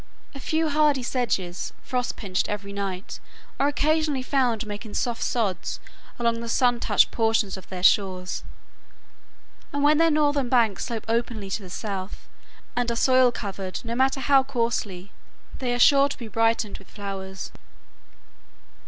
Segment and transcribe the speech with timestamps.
[0.33, 3.19] A few hardy sedges, frost pinched every night,
[3.59, 5.79] are occasionally found making soft sods
[6.17, 8.43] along the sun touched portions of their shores,
[9.71, 12.27] and when their northern banks slope openly to the south,
[12.75, 15.11] and are soil covered, no matter how coarsely,
[15.59, 17.51] they are sure to be brightened with flowers.